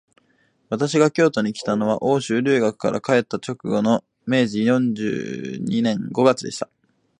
[0.69, 6.67] 私が京都にきたのは、欧州留学から帰った直後の明治四十二年五月でした